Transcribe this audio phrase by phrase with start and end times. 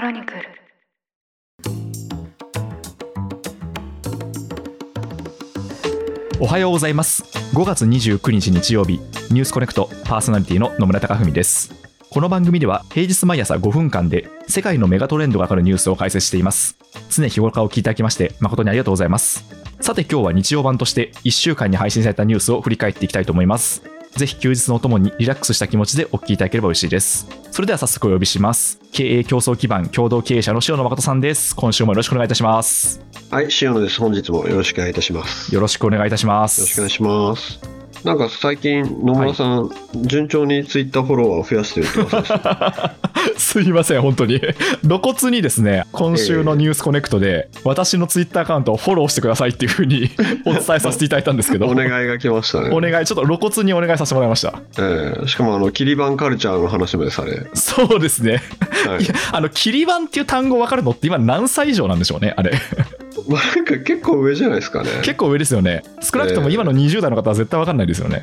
[0.00, 0.40] クロニクル。
[6.40, 7.22] おはようございます。
[7.54, 8.94] 5月29日日曜日
[9.30, 11.74] ニュースコネクトパーソナリティの野村貴文です。
[12.08, 16.78] この番組では平日毎朝5分間で世界のメガトレンドがわかるニュースを解説しています。
[17.10, 19.44] 常日頃からお聞きいただきまして誠にありがとうございます。
[19.82, 23.82] さて今日は日曜版として1週間に配信されたニュースを振り返っていきたいと思います。
[24.16, 34.00] ぜひ休日のお供にリラックスした気持ちでお聞きいただければ嬉しいですそれでは早速お呼びします経営競争基盤共同経営者の塩野誠さんです今週もよろしくお願いいたしますはい、塩野です。
[34.00, 35.54] 本日もよろしくお願いいたします。
[35.54, 37.79] よよろしくお願いいたしますろしくお願いします。
[38.04, 39.70] なんか最近、野村さん、
[40.02, 42.26] 順調にツイッターフォロワーを増やしてるってことで
[43.38, 44.40] す すいません、本当に。
[44.82, 50.10] 露骨にですね、今週のニュースコネクトで、私のツイッターアカウントをフォローしてくださいっていうふうに
[50.46, 52.70] お伝えさせていただいたんですけど、お願いが来ましたね。
[52.70, 54.54] お願い、ちょっと露骨にお願いさせてもらいました。
[54.78, 57.46] ええしかも、あの、キリバンカルチャーの話までされ。
[57.54, 58.42] そうですね。
[58.86, 62.52] はいいや、あの、キリバンっていう単語分かるのって今何歳以上なんでしょうね、あれ。
[63.28, 64.90] まあ、なんか結構上じゃないですかね。
[65.02, 65.82] 結構上ですよね。
[66.00, 68.22] 少なくとも今の20代の方は絶対分かんないですよね。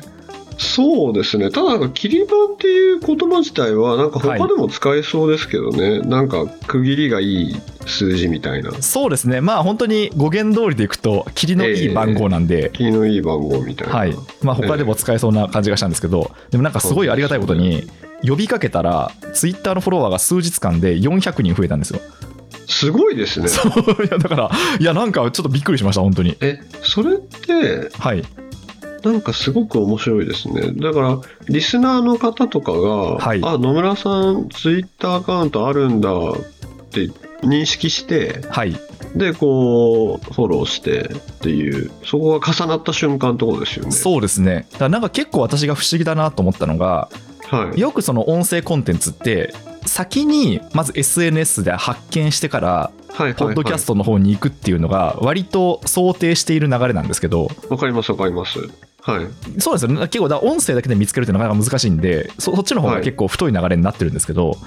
[0.58, 1.50] そうですね。
[1.50, 6.00] ただ、なんか、キリバンっていう言葉自体は、なんか他でも使えそうですけどね。
[6.00, 8.72] なんか、区切りがいい数字みたいな。
[8.82, 9.40] そうですね。
[9.40, 13.94] まあ本当に語源通りでいくと、キリのいい番号なんで、気のいい番号みたいな。
[13.94, 17.88] はい、まあ他でも使えそうな感じがしたんですけど、でもなんかすごいありがたいことに、
[18.26, 22.00] 呼びかけたら、ツイッターのフォロワーが数日間で400人増えたんですよ。
[22.66, 23.48] すごいですね。
[23.48, 23.72] そう
[24.04, 26.36] いやだから、いや、なんかちょっとびっくりしました、本当に。
[26.40, 28.24] え、それって、はい、
[29.02, 30.72] なんかすごく面白いですね。
[30.72, 31.18] だから、
[31.48, 36.34] リスナーの方とかが、はいあ、野村さん、ツイッターアカウントあるんだっ
[36.90, 37.10] て
[37.42, 38.76] 認識して、はい、
[39.14, 41.06] で、こう、フォローしてっ
[41.40, 43.90] ていう、そこが重なった瞬間ってことですよね。
[43.92, 44.66] そうですね。
[44.72, 47.08] だからなんか結構私が不思議だなと思ったのが、
[47.48, 47.80] はい。
[47.80, 49.54] よくその音声コンテンツって、
[49.86, 53.94] 先にまず SNS で発見してから、ポッドキャスト。
[53.94, 58.58] トの方に行くっていうのが、割と想定している流れなんですけど、わかりますわかります。
[59.08, 59.26] はい。
[59.58, 59.88] そうですよ。
[59.92, 64.58] ね、結構、だ音声だけで見つけるってなかなか難しいんで、そそっちの方が結構太い流れになってるんですけど、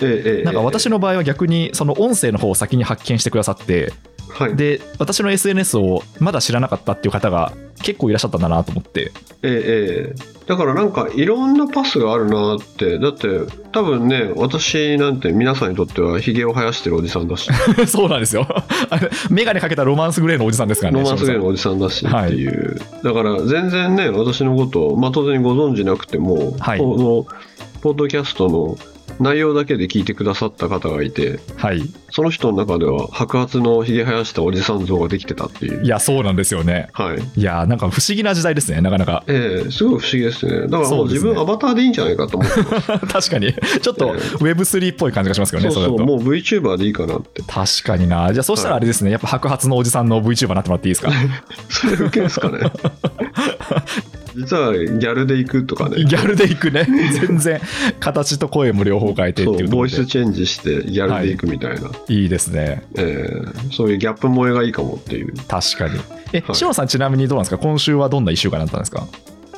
[0.00, 3.92] ええええなんか私の場合は逆に、その音声の方を先に発見してくださって、
[4.30, 4.56] はい。
[4.56, 7.52] で、私の SNS をまだ知らなかったっていう方が
[7.82, 9.12] 結構いらっしゃったんだなと思って、
[9.42, 10.34] ええええ。
[10.46, 12.98] だからなんかいろんなパスがあるなって。
[12.98, 13.28] だって
[13.72, 17.50] 多分ね私なんて皆さんにとってはひげを生やしてるおじさんだし。
[17.86, 18.46] そうなんですよ。
[18.90, 21.00] あれメガネかけたロマンスグレーのおじさんですからね。
[21.00, 26.78] ロマンスグレーののおじさんだしっていう、だから全然ね私のことを、まあ、当然ご存知なくても、はい。
[26.78, 27.38] この
[27.80, 28.78] ポッドキャストの
[29.20, 31.82] 内容だけで聞いてくださった方がいてはい。
[32.10, 35.84] その人の中では白髪のひげ生やしたおじさん像ができてたっていう。
[35.84, 36.88] いや、そうなんですよね。
[36.92, 37.40] はい。
[37.40, 39.24] いや、なんか不思議な時代ですね、なかなか。
[39.26, 40.62] ええすごい不思議ですね。
[40.62, 42.86] だからもう自分アバターでいいんじゃないかと思ってます。
[43.06, 46.16] 確かに、 ちょっとえ Web3 っぽい感じがしますけどね、そうそうれだと。
[46.16, 47.42] もう VTuber でいいかなって。
[47.42, 48.32] 確かにな。
[48.32, 51.10] じゃあ、そうしたらあれですね、やっぱ白髪のおじさんの VTuber になってもらっていいですか？
[51.68, 52.58] それ受けんすかね
[54.36, 55.96] 実はギャルで行くとかね。
[56.04, 56.86] ギャルでいくね。
[57.26, 57.60] 全然、
[58.00, 62.26] 形と声も両方変えてってそいうボイスチェンジしてギャルで行くみたいな、い。
[62.26, 62.82] いですね。
[62.96, 65.32] えーそういうギャップ萌えがいいかもっていう。
[65.48, 65.98] 確かに。
[66.32, 66.74] え、はい。
[66.74, 67.58] さんちなみにどうなんですか？
[67.58, 69.06] 今週はどんな1週間だったんですか？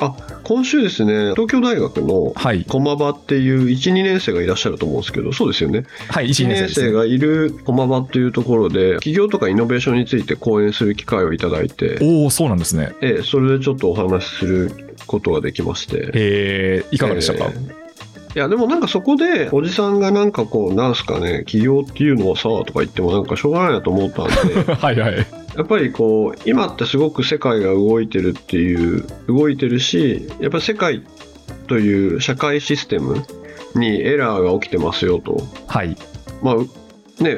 [0.00, 0.14] あ
[0.46, 2.64] 今週ですね東京大学のはい。
[2.64, 12.94] 駒場っていう12年生がいらっしゃると思うんですけどそうですよねはい、1 1年生がいる駒場っていうところで企業とかイノベーションについて講演する機会をいただいておおそうなんですね。
[13.00, 17.86] えーそれでちょっとお話しすることができましてえー、いかがでしたか、えー
[18.36, 25.26] いやでもなんかそこでおじさんがなんかこうなんすかね起業っていうのはさとか言ってもなんかしょうがないなと思ったんで はいはい。
[25.56, 31.02] やっぱりこう今ってすごく世界が動いてるっていう動いてるしやっぱり世界
[31.66, 33.24] という社会システム
[33.74, 35.96] にエラーが起きてますよとはい。
[36.42, 36.68] まあう
[37.20, 37.34] ね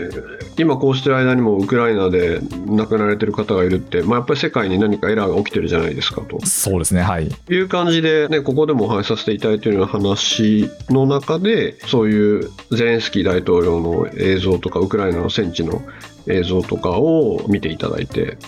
[0.59, 7.29] 今こうしてる間にもウクライナで亡くなられてる方がいるって、まあ、やっぱり世界に何かエラーが起きてるじゃないですかとそうですね、はい。
[7.49, 15.81] いう感じで、ね、ここでもお話しさせていただいているような話の中でそういうゼレンスキー大統領の映像とかウクライナの戦地の
[16.29, 18.39] 映像とかを見ていただいて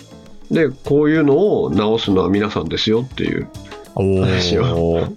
[0.49, 3.47] でこういうのを直すのは皆さんですよっていう
[3.95, 5.07] お話お。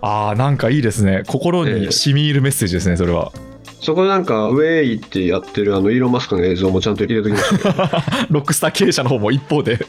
[0.00, 1.22] ああ、なんかいいですね。
[1.26, 3.32] 心に染み入るメッセージですね、それは。
[3.80, 9.80] そこでなんかウェイってやってるあのイーロン・マスクの映像もちゃんと入れときました ロックスター経営者の方も一方で。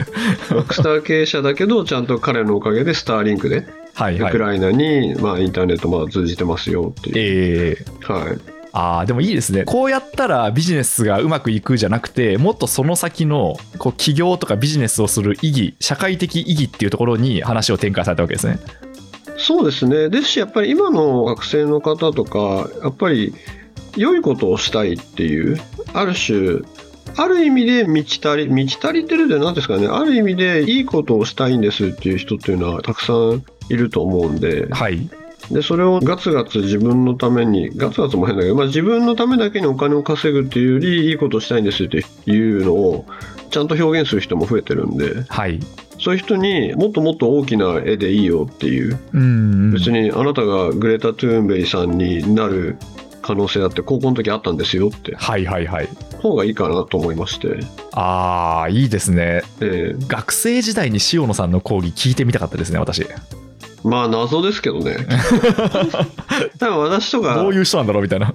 [0.50, 4.40] ロックスター経営者だけどちゃんと彼のおかげでスターリンクではいはいウク。
[4.40, 8.38] ライナに、まあ、インターネットまあ通じてますよっていう、ええはい、
[8.74, 9.66] ああ、でもいいですね。
[9.66, 18.60] こうやったらビジネスがうまくいくじゃなくて、もっとその先のこう企業とかビジネスをする意義、社会的意義っていうところに話を展開されたわけですね。
[19.38, 23.34] そうですねですしやっぱり今の学生の方とかやっぱり
[23.98, 25.60] 良いことをしたいっていう、
[25.94, 26.62] ある種、
[27.16, 35.08] ある意味で満ち足り、満ち足りてるで何ですかね、ある意味でいいことをしたいんですっていう人っていうのはたくさんいると思うんで、はい。
[35.52, 43.06] で、それをガツガツ自分のために、ガツガツも変だけど、まあ自分のためだけにお金を稼ぐっていうより、いいことをしたいんですっていうのを、
[43.50, 45.60] ちゃんと表現する人も増えてるんで、はい。
[46.00, 49.26] そういう人にもっともっと大きな絵でいいよっていう、うんう
[49.68, 49.72] ん。
[49.74, 52.78] 別にあなたがグレタ・トゥーンベリさんになる
[53.22, 55.90] 可能性だって高校の時あったんですよってはいはいはい。
[56.22, 57.60] 方がいいかなと思いまして、
[57.92, 59.44] ああ、いいですね。
[59.62, 63.06] えー学生時代に塩野さんの講義聞いてみたかったですね、私。
[63.84, 64.96] まあ謎ですけどね
[66.60, 68.34] 多分私とかどういう人なんだろうみたいな。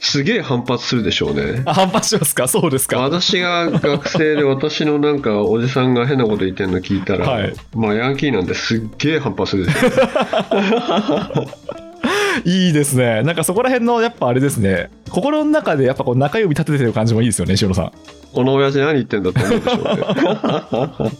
[0.00, 2.46] すげえ反発するでしょうねあ反発しますか？
[2.46, 2.98] そうですか。
[3.00, 9.78] 私が学生で私のなんかおじさんが変なこと言ってんの聞いたら、はいまあヤンキーなんですっげえ反発するでしょ
[12.48, 13.22] いいですね。
[13.24, 14.90] なんかそこら辺の、やっぱあれですね。
[15.10, 17.92] 心の中でやっぱこう中指立ててる感じもいいですよね、塩野さん。
[18.32, 19.80] この親父何言ってんだと思うでしょ
[21.00, 21.12] うね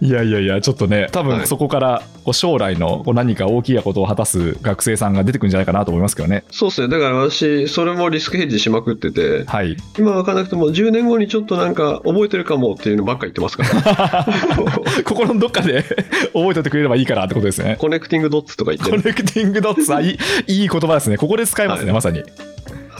[0.00, 6.44] いやいやいや、ちょっとね、多はい分そこからこう将来のこう何か大きいことを果たす学生さんが出てくるんじゃないかなと思いますけどね。
[6.50, 9.76] そうですねだから私それもリスクヘッジしまくっててはい。
[9.98, 14.26] 今分かんなくても10年後にちょっとなんか覚えてるかもっていうのばっか言ってますから
[15.04, 15.82] 心のどっかで
[16.32, 17.76] 覚えておいてくれればいいかなってことですね。
[17.78, 21.16] connecting dots とか言ってる connecting dots、あいいいい言葉ですね。
[21.16, 22.22] ここで使えますね、はいまさに。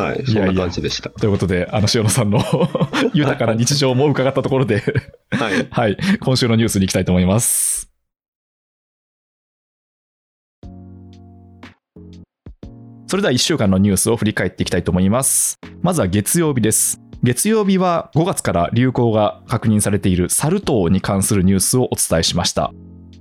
[0.02, 2.40] はいいやいやそんな感じでしたということで、あの塩野さんの
[3.14, 4.82] 豊かな日常も伺ったところで、
[5.30, 7.88] はい はい、今週のニュースに行きたいと思います。
[13.06, 15.58] それでは1週間のニュースを振り返っていきたいと思います。
[15.82, 17.00] まずは月曜日です。
[17.24, 22.72] 月曜日は5月から流行が確認されているサル痘に関するニュースをお伝えしました。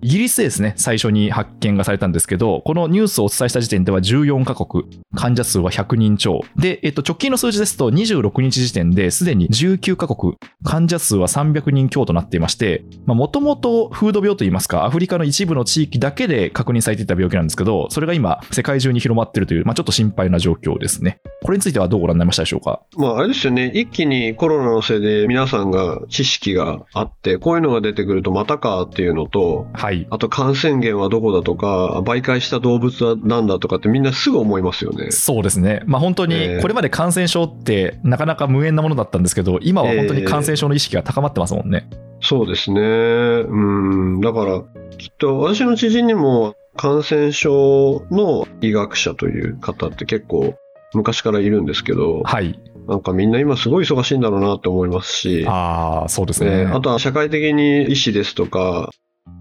[0.01, 6.41] イギリスでですね、最初に発見がされたんですけど、このニュースをお伝えした時点では14カ国、患者数は100人超。
[6.55, 21.19] で、えっと、直近の数字ですと26日時点ですでに19カ国、患者数は300人強となっていまして、もともと風土病といいますか、アフリカの一部の地域だけで確認されていた病気なんですけど、それが今、世界中に広まっているという、まあ、ちょっと心配な状況ですね。
[21.43, 22.81] これについてはどうご覧になりましたでしょうか？
[22.95, 29.88] まあ、あれですよね、一気にコロナのせいで皆さんが知識があって、こういうのが出てくるとまたかっていうのと、はい。
[30.09, 35.11] あと感染源はどこだとか、媒介した動物は何だとかってみんなすぐ思いますよね。
[35.11, 35.81] そうですね。
[35.85, 41.89] まあ本当にえー、これまで感染症ってなかなか無縁なものだったんですけど、今は本当に感染症の意識が高まってますもんね。
[42.21, 42.81] そうですね。
[42.81, 44.21] うん。
[44.21, 44.63] だから、
[44.97, 50.55] きっと私の知人にも感染症の医学者という方って結構
[50.93, 52.59] 昔からいるんですけど、はい。
[52.87, 56.49] なんかみんな今すごい忙しいんだろうなって思いますし、ああ、そうですね。
[56.61, 58.89] えーあとは社会的に医師ですとか、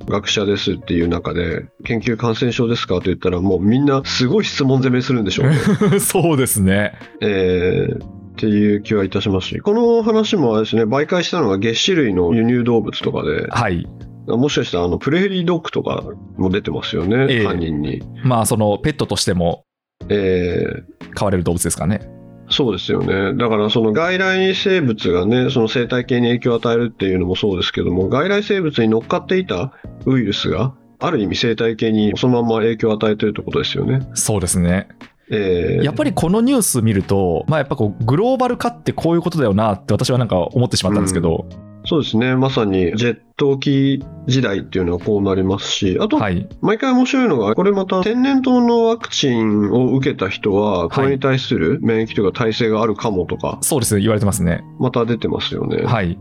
[0.08, 5.50] 学者ですっていう中で、研究感染症ですかと言ったら、もうみんなすごい質問攻めするんでしょう
[5.90, 6.00] ね。
[6.00, 6.94] そうですね。
[7.20, 13.84] えーっていう気はいたしますし、この話もあれですね、媒介したのが月種類の輸入動物とかで、はい。
[14.28, 16.04] もしかしたらあのプレーリードッグとか
[16.36, 18.00] も出てますよね、ええ犯人に。
[18.22, 19.64] まあそのペットとしても
[20.08, 22.17] えー飼われる動物ですからね。
[22.50, 23.34] そうですよね。
[23.34, 29.72] だからその外来生物がね、その生態系に影響を与えるっていうのもそうですけども、外来生物に乗っかっていた
[30.06, 34.00] ウイルスが、ある意味生態系にそのまま影響を与えてるってことですよね。
[34.14, 34.88] そうですね。
[35.30, 41.46] えーやっぱりこのニュース見ると、まあやっぱこうグローバル化ってこういうことだよなって私はなんか思ってしまったんですけど、
[41.88, 42.36] そうですね。
[42.36, 46.46] まさにジェット機時代っていうのはこうなりますし、あと、はい。
[46.60, 54.62] 毎回面白いのが、これまた天然痘のワクチンを受けた人は、これに対する免疫というか耐性があるかもとか、そうですね、言われてますね。
[54.78, 55.82] また出てますよね。
[55.82, 56.18] はい。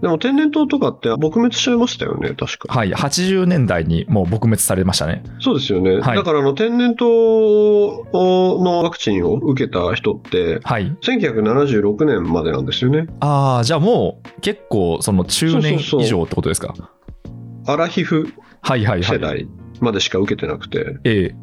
[0.00, 2.74] でも天然痘とかって撲滅しちゃいましたよね、確か。
[2.74, 2.92] はい。
[2.92, 5.22] 80年代にもう撲滅されましたね。
[5.40, 6.00] そうですよね。
[6.00, 10.90] はいだからあの天然痘のワクチンを受けた人って、はい。
[11.02, 13.06] 1976年までなんですよね。
[13.20, 16.74] ああ、じゃあもう結構その中年以上ってことですか？
[17.66, 18.28] アラヒフ
[18.60, 19.16] はいはいはい。
[19.16, 19.48] 世代
[19.80, 21.42] までしか受けてなくて、えええー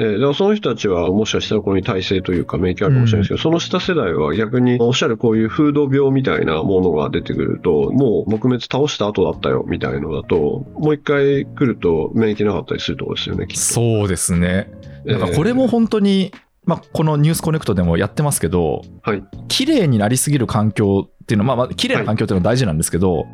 [0.00, 13.60] だからその人たちはもしかしたらこれに耐性というか免疫あるかもしれないですけど、その下世代は逆におっしゃるこういう風土病みたいなものが出てくると、もう撲滅倒した後だったよみたいのだと、もう一回来ると免疫なかったりするところですよね、きっと。
[13.60, 14.70] そうですね。
[15.04, 16.32] なんかこれえも本当に、
[16.70, 19.24] まあ、このニュースコネクトでもやってますけど、はい。
[19.48, 23.26] 綺麗になりすぎる環境っていうのは、まあ、まあ綺麗な環境っていうのは大事なんですけど、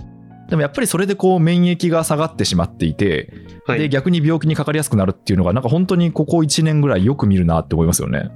[0.48, 3.78] でもやっぱりそれでこう免疫が下がってしまっていて、ーはい。
[3.78, 8.30] で逆に病気にかかりやすくなるっていうのが、なんか本当にここ1年ぐらいよく見るなって思いますよね。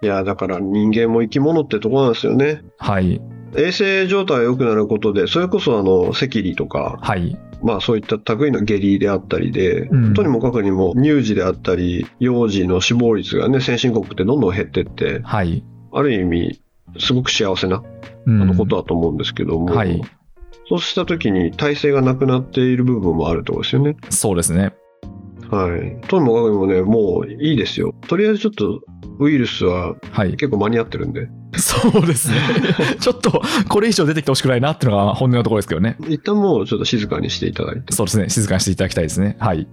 [0.00, 2.62] いや、だから人間も生き物ってところなんですよね。
[2.78, 3.20] はい、
[3.54, 16.62] 衛生状態が良くなることで、それこそあの、赤痢とか、はい、まあそういった類の下痢であったりで、うんとにもかくにも乳児であったり、幼児の死亡率がね、先進国ってどんどん減ってって、はい、ある意味、
[16.98, 20.00] すごく幸せなことだと思うんですけども、はい
[20.70, 23.96] そうしたときに体制がなくなっている部分もあるところですよね。
[24.08, 24.72] そうですね。
[25.50, 26.00] はい。
[26.06, 27.92] ともかくもね、もういいですよ。
[28.06, 28.80] とりあえずちょっと
[29.20, 30.30] ウイルスははい。
[30.30, 32.36] 結構間に合ってるんで、そうですね。
[32.98, 35.96] ちょっと、これ以上出てきてほしくないなっていうのが本音のところですけどね。
[36.08, 37.92] 一旦もうちょっと静かにしていただいて。
[37.92, 38.28] そうですね。
[38.30, 39.36] 静かにしていただきたいですね。
[39.38, 39.68] はい。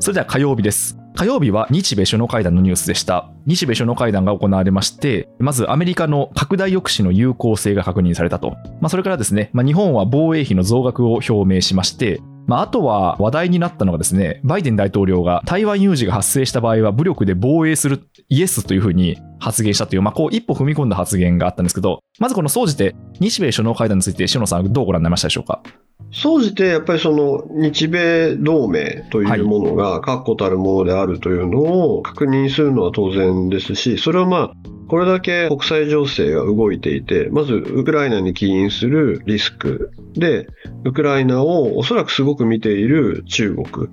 [0.00, 0.98] それでは火曜日です。
[1.14, 3.30] 火曜日は日米首脳会談のニュースでした。
[3.46, 8.50] 日米首脳会談が行われまして、まずアメリカの拡大抑止の有効性が確認されたと。
[8.80, 25.62] まあ、それからですね、まあ、日本は防衛費の増額を表明しまして、まあ、あとは話題になったのがですね、バイデン大統領が台湾有事が発生した場合は武力で防衛するイエスというふうに発言したという、まあ、こう一歩踏み込んだ発言があったんですけど、まずこの総じて日米首脳会談について、塩野さん、どうご覧になりましたでしょうか？
[26.10, 34.52] 総じてやっぱりその日米同盟というものが確固たるものであるというのを確認するのは当然ですし、それはまあ、
[34.88, 40.46] これだけ国際情勢が動いていて、まずウクライナに起因するリスクで、
[40.84, 43.88] ウクライナをおそらくすごく見ている中国。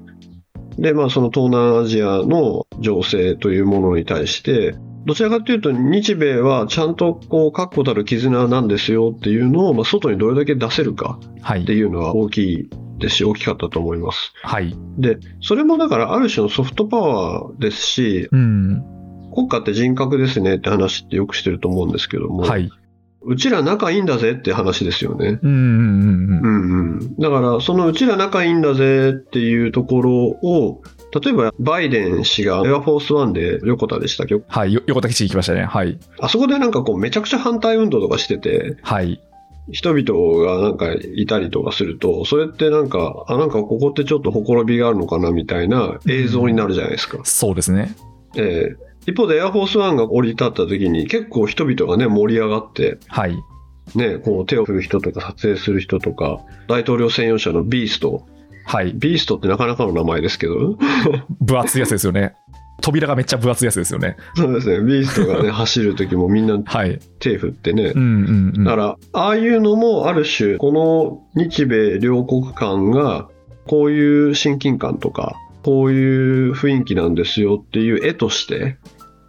[0.78, 11.20] で、まあその東南アジアの情勢というものに対して、どちらかというと日米はちゃんとこう確固たる絆なんですよっていうのを、まあ、外にどれだけ出せるか。
[11.42, 11.74] はいって。
[11.74, 14.34] いうのは大きいですし、大きかったと思います。
[14.44, 14.76] はい。
[14.98, 18.99] で、それもだからある種のソフトパワーですし、うん。
[19.40, 22.70] 国家って人格ですねって話ってよくしてると思うんですけども、はい。
[23.22, 25.40] うちら仲いいんだぜって話ですよね。
[25.42, 26.42] うんうんうんうん。
[26.42, 27.16] うんうん。
[27.18, 30.82] だから、そのうちら仲いいんだぜっていうところを、
[31.22, 34.42] 例えばバイデン氏がエアフォースワンで横田でしたっけ？
[34.48, 34.74] はい。
[34.74, 35.64] よ横田基地行きましたね。
[35.64, 35.98] はい。
[36.20, 39.22] あそこでなんかこうめちゃくちゃ反対運動とかしてて、はい。
[39.72, 47.20] 人々がなんかいたりとかすると、それってなんか、あ、なんかここってちょっとほころびがあるのかなみたいな映像になるじゃないですか。
[47.24, 47.94] そうですね。
[48.36, 53.36] ええ一方でエアフォースワンが降り立った時に結構人々がね盛り上がって、はい。
[53.96, 58.28] ね、こう手を振る人とか撮影する人とか、大統領専用車のビースト。
[58.66, 58.94] はい。
[58.94, 60.78] ビーストってなかなかの名前ですけど、
[61.42, 62.36] 分厚いやつですよね。
[62.82, 64.16] 扉がめっちゃ分厚いやつですよね。
[64.36, 67.00] そうですね、ビーストがね、 走る時もみんなはい。
[67.20, 68.00] 手振ってねう。
[68.00, 68.64] んうんうん。
[68.64, 70.72] だから、ああいうのもある種、こ
[71.36, 73.28] の日米両国間が、
[73.66, 78.78] こういう親近感とか、こういう雰囲気なんですよっていう絵として、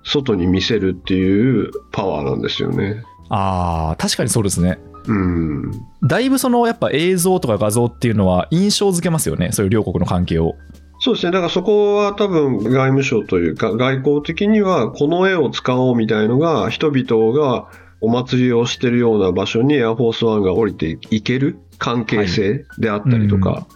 [0.02, 3.02] 外に見せるっていうパワーなんですよね。
[3.28, 4.78] ああ、確かにそうですね。
[5.07, 5.71] うん。
[6.02, 9.50] だいぶそのやっぱ映像とか画像っていうのは印象付けますよね。
[9.52, 10.57] そういう両国の関係を。
[10.99, 11.33] そうですね。
[11.33, 17.69] だからそこは多分外務省というか外交的にはこの絵を使おうみたいのが人々が
[18.02, 23.66] お祭りをしてるような場所にエアフォースワンが降りていける関係性であったりとか、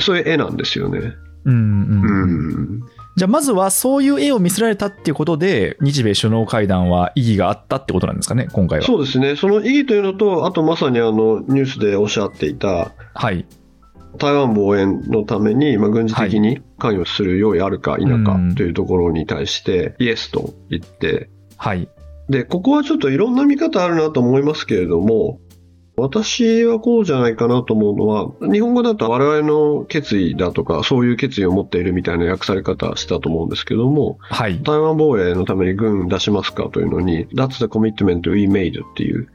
[0.00, 1.14] そういう絵なんですよね。
[1.44, 2.02] うんうん。
[2.02, 2.26] う
[2.76, 2.82] ん。
[3.18, 8.84] じゃあまずはそういう絵を見せられたっていうことで、日米首脳会談は意義があったってことなんですかね、今回は。
[8.84, 9.34] そうですね。
[9.34, 13.44] その意義というのと、あとまさにあのニュースでおっしゃっていたはい。
[14.18, 21.88] 台湾防衛のために、まあ、軍事的に関与する用意あるか否かうんというところに対して、イエスと言って、はい。
[22.28, 25.40] で、ここはちょっといろんな見方あるなと思いますけれども、
[25.98, 34.62] 私はこうじゃないかなと思うのは、日本語だと我々の決意だとか、そういう決意を持っているみたいな訳され方したと思うんですけども、はい。
[34.62, 39.28] 台湾防衛のために軍出しますかというのに、That's the commitment we made っていう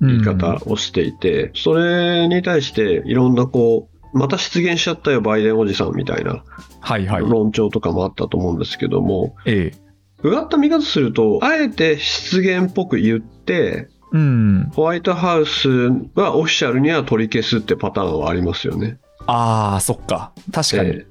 [0.00, 6.42] 言い方をしていて、それに対していろんなこう、また出現しちゃったよ、バイデンおじさんみたいな
[6.80, 7.22] はいはい。
[7.22, 9.90] 論調とかもあったと思うんですけども、ええ。
[10.22, 14.70] うがった見方すると、あえて出現っぽく言って、うん。
[14.74, 15.68] ホワイトハウス
[16.14, 18.98] はオフィシャルには取り消すってパターンはありますよね。
[19.26, 20.32] ああ、そっか。
[20.52, 20.90] 確かに。
[20.90, 21.06] え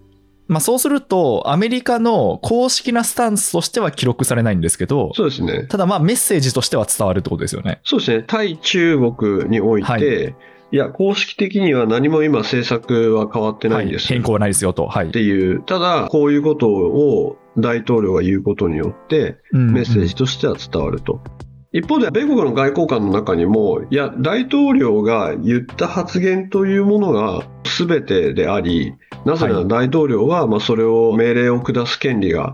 [0.48, 5.68] まあそうすると、アメリカの公式なスタンスとしては記録されないんですけどえ、そうですね。
[5.68, 7.82] ただまあメッセージとしては伝わるってことですよね。
[7.84, 8.24] そうですね。
[8.26, 10.36] 対中国において、はい
[10.72, 14.08] い、や、公式的には何も今政策は変わってないんです。
[14.08, 14.88] 変更はないですよと。
[14.88, 15.12] はいっ。
[15.12, 21.22] ていう、ただ、こういうことを大統領が言うことによって、メメッセージとしては伝わると。
[21.72, 27.44] 一方で、米国の外交官の中にも、いや、大統領が言った発言というものが
[27.78, 28.96] 全てであり、
[29.26, 29.68] なぜならはい。
[29.68, 32.54] 大統領はまあそれを命令を下す権利が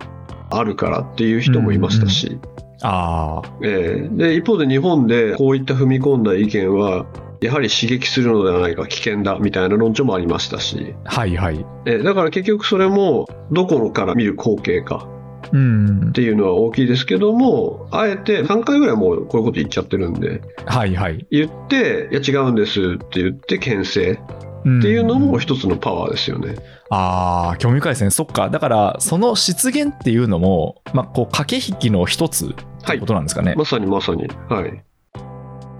[0.50, 2.40] あるからっていう人もいましたし、
[2.82, 7.06] ああ、えーで一方で日本でこういった踏み込んだ意見は、
[7.42, 11.66] やはり刺激するのではないか、危険だみたいな論調もありましたし、はいはい。
[11.86, 15.08] えーだから結局それもどこから見る光景か。
[15.08, 15.15] うん
[15.48, 16.12] っ。
[16.14, 21.26] ていうのは大きいですけども、あえて3回ぐらいもうこういうこと言っちゃってるんで、はいはい。
[21.32, 26.56] 言って、いや違うんですって言って牽制っていうのも一つのパワーですよね。
[26.90, 28.10] ああ、興味深いですね。
[28.10, 28.50] そっか。
[28.50, 32.50] だから、その出現っていうのも、まあ、こう、駆け引きの一つっ
[32.86, 33.56] てことなんですかね。
[33.58, 34.28] まさにまさに。
[34.50, 34.84] はい。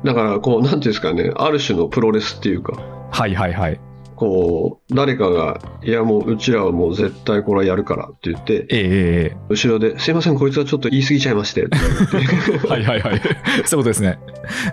[0.04, 2.74] だから、こう、なんていうんですかね、ある種のプロレスっていうか、
[3.12, 3.80] はいはいはい。
[4.16, 11.78] こう、誰かが、いやもう、うちらはもう絶対これはやるからって言って、ええええ後ろで、すいません、こいつはちょっと言い過ぎちゃいまして、って
[12.68, 13.20] はいはいはい。
[13.20, 14.18] そういうことですね。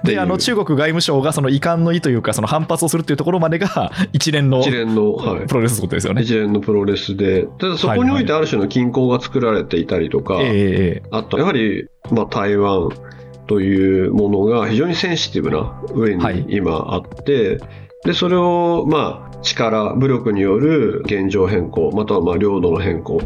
[0.05, 5.55] で、あの、中国外務省がその遺憾の意というか、その反発をするっていうところまでが 一連の一連の、はいプ。
[5.55, 6.23] ロレスことですよね。
[6.23, 10.53] 一連のプロレスで、ただそこにおいてある種の均衡が作られていたりとか、えええ
[10.97, 12.91] えあと、やはり、まあ、台湾
[13.47, 17.61] というものが非常にセンシティブな上はいに今あって、
[18.05, 23.21] で、それを、まあ、力、武力による現状変更、またはまあ領土の変更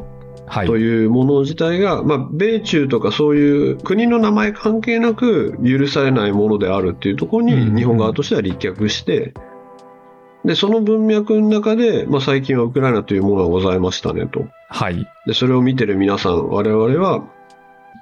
[0.47, 0.67] はい。
[0.67, 9.35] というもの自体が、まあ、米中とかそういう国の名前関係なく許されないものであるっていうところうんに日本側としては立脚して、
[10.45, 14.47] で、その文脈の中で、まあ、最近はウクライナというものがございましたねと。
[14.69, 15.09] はい。
[15.27, 17.25] で、それを見てる皆さん、我々は、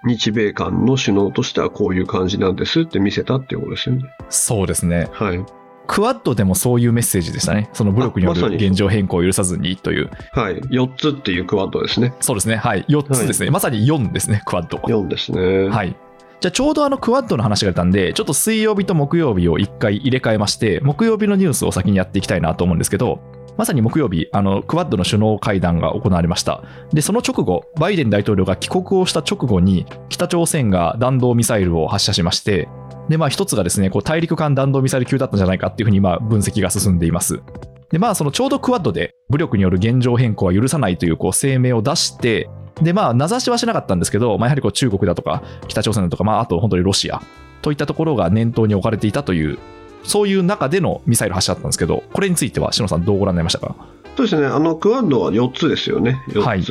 [0.07, 4.03] 日米間の首脳としてはこういう感じなんですって見せたっていうことですよね。
[4.29, 5.09] そうですね。
[5.13, 5.43] はい。
[5.87, 7.69] クワッドでもそういうメッセージでしたね。
[7.73, 10.11] その武力による現状変更を許さずにという。
[10.33, 10.57] はい。
[10.61, 12.15] 4つっていうクワッドですね。
[12.21, 12.57] そうですね。
[12.57, 12.85] はい。
[12.89, 13.51] 4つですね。
[13.51, 14.79] まさに4ですね、クワッド。
[14.79, 15.69] 4ですね。
[15.69, 15.97] はい。
[16.41, 23.21] じゃあちょうどあのクワッドの話が出たんで、ちょっと水曜日と木曜日を1回入れ替えまして、木曜日のニュースを先にやっていきたいなと思うんですけど、
[23.57, 26.63] まさに木曜日、あのクワッドの首脳会談が行われました。
[26.93, 32.69] で、その直後、バイデン大統領が帰国をした直後に、北朝鮮が弾道ミサイルを発射しまして、
[33.09, 37.43] で、まあ一つがですね、こう大陸間弾道ミサイル級だったんじゃないかっていうふうにまあ分析が進んでいます。
[37.91, 42.49] で、まあそのちょうどクワッドで武力による現状変更は許さないというこう声明を出して、
[42.83, 47.23] で、まあ名指しはしなかったんですけど、まあ、やはりこう中国だとか北朝鮮だとか、まああと本当にロシア
[47.63, 49.59] といったところが念頭に置かれていたという、
[50.03, 53.75] そういう中でのミサイル発射だったんですけど、これについては、篠さんどうご覧になりましたか？
[54.17, 54.47] そうですね。
[54.47, 56.23] あの、クワッドは4つですよね。
[56.29, 56.47] 4つ。
[56.47, 56.65] はい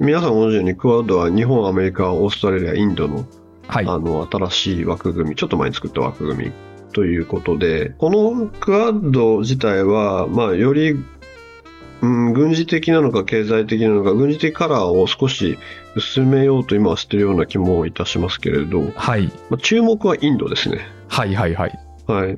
[0.00, 3.24] 皆さんご存知のように、クワッドは日本、アメリカ、オーストラリア、インドの
[3.68, 3.86] はい。
[3.86, 6.52] あの、新しい枠組み、ちょっと前に作った枠組み
[6.92, 10.96] ということで、このクアッド自体は、まあ、より、
[12.00, 15.58] うん、軍事的なのか経済的なのか、軍事的カラーを少し
[15.94, 19.26] 薄めようと今はしているような気もいたしますけれど、はい。
[19.50, 20.86] まあ、注目はインドですね。
[21.08, 21.78] はいはいはい。
[22.06, 22.28] はい。
[22.30, 22.34] や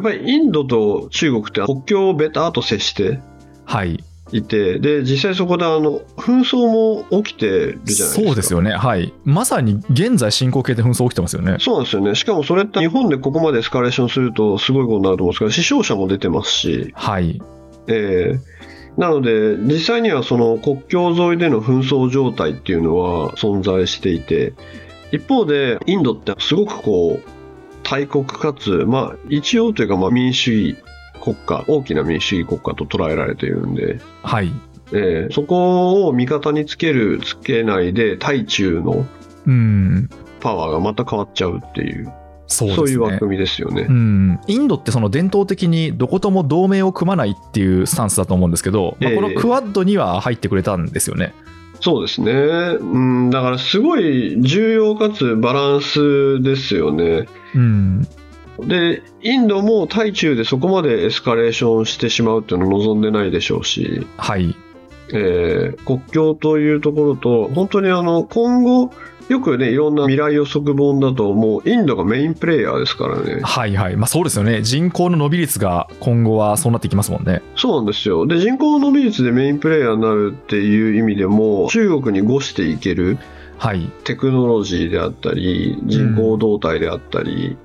[0.00, 3.20] っぱりインドと中国って国境をベターと接して
[3.64, 4.02] はい。
[4.30, 8.26] いて、で、実際そこであの、紛争も起きてるじゃないですか。
[8.26, 8.72] そうですよね。
[8.72, 9.12] はい。
[9.24, 11.56] まさに現在進行形で紛争起きてますよね。
[11.58, 12.14] そうなんですよね。
[12.14, 17.42] しかもそれって日本でここまでエスカレーションするとすごいことになると思うんですけど、死傷者も出てますし、はい。
[17.88, 18.38] えー
[18.96, 24.52] なので実際にはその国境沿いでの紛争状態っていうのは存在していて、
[25.12, 27.28] 一方でインドってすごくこう、
[27.82, 30.78] 大国かつ、まあ一応というかまあ民主主義
[31.22, 34.52] 国家、大きな民主主義国家と捉えられているんで、はい。
[34.92, 39.06] えーそこを味方につける、つけないで、対中の
[39.46, 40.10] うん。
[40.40, 42.12] パワーがまた変わっちゃうっていう、
[42.48, 42.74] そうね。
[42.74, 43.86] そういう枠組みですよね。
[43.88, 51.32] うん、インドってその伝統的にどことも同盟を組まないっていうスタンスだと思うんですけど、まあ、ええこのクワッドには入ってくれたんですよね。
[51.80, 52.32] そうですね。
[52.32, 57.26] うん、だからすごい重要かつバランスですよね。
[57.54, 58.06] うん、
[58.60, 64.54] で、インドも対中でそこまでエスカレーションしてしまうっていうのを望んでないでしょうし、はい、
[65.12, 68.90] えー国境というところと、本当にあの、今後、
[69.28, 73.40] よくね、いろんな未来予測本だと、もうインドがメインプレイヤーですからね。
[73.42, 77.40] はい、はい、まあ、そうですよね、人口の伸び率が今後はそうなっていきますもんね。
[77.56, 78.26] そうなんですよ。
[78.26, 83.18] で、人口の伸び率でメインプレイヤーになるっていう意味でも、中国に誤していける
[83.62, 87.56] はい、テクノロジーであったり、人口動態であったり、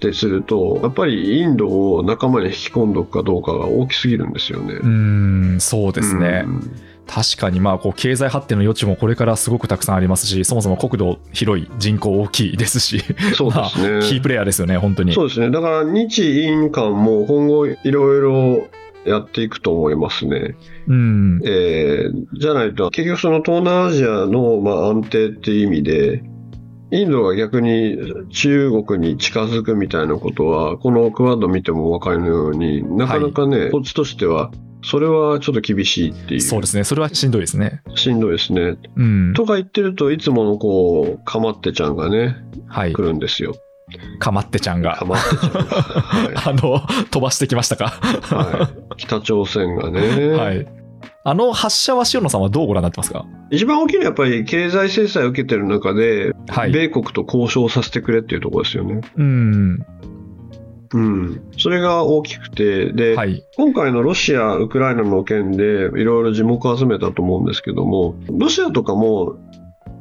[0.00, 4.74] ってすると、やっぱりインドを仲間に引き込んでおくかどうかが大きすぎるんですよね。
[4.74, 6.44] うん、そうですね。
[6.46, 6.72] うん
[7.12, 13.02] 確かにまあこう経済発展の余地もこれからすごくたくさんありますし、そもそも国土広い、人口大きいですし、
[13.34, 13.90] そうですね。
[13.90, 15.12] まあキープレイヤーですよね、本当に。
[15.12, 15.50] そうですね。
[15.50, 18.68] だから日印間も今後いろいろ
[19.04, 20.54] やっていくと思いますね。
[20.86, 26.22] うん、えーじゃないと、結局その東南アジアのまあ安定っていう意味で、
[26.92, 27.96] インドが逆に
[28.30, 34.50] 中国に近づくみたいなことは、このクワッド見てもお分かりのようになかなかね、こっちとしては、
[34.82, 36.40] それはちょっと厳しいっていう。
[36.40, 37.82] そうですね、それはしんどいですね。
[37.94, 38.76] しんどいですね。
[38.96, 43.54] うん、とか言ってると、いつものこう、かまってちゃんがね、はい来、るんですよ。
[44.18, 45.04] かまってちゃんがか。
[45.04, 45.58] まってちゃんが。
[45.60, 47.88] はい あの、飛ばしてきましたか？
[47.88, 50.00] はい、北朝鮮がね、
[50.30, 50.66] はい。
[51.22, 53.26] あの発射は塩野さんはどうご覧になってますか？
[53.50, 56.72] 一番大きいのはやっぱり経済制裁を受けてる中で、はい。
[56.72, 59.00] 米国と交渉させてくれっていうところですよね。
[59.16, 59.86] うん。
[60.92, 63.44] うん、それが大きくて、で、はい。
[63.56, 69.36] 今回のロシア、ウクライナの件でいろいろ字幕を集めたと思うんですけども、ロシアとかも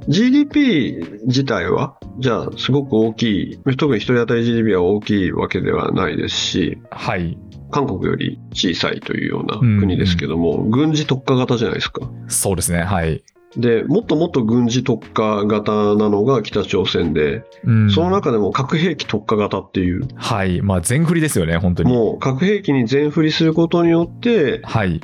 [0.07, 7.37] GDP 自体は、じゃあすごく大きい、特に一人当たり GDP は大きいわけではないですし、はい。
[7.71, 12.09] 韓国より小さいというような国ですけども、軍事特化型じゃないですか。
[12.27, 12.83] そうですね。
[12.83, 13.23] はい。
[13.57, 20.61] で、もっともっと軍事特化型なのが北朝鮮で、うんその中でも核兵器特化型っていう、はい。
[20.61, 21.91] まあ、全振りですよね、本当に。
[21.91, 25.01] もう核兵器に全振りすることによって、はい。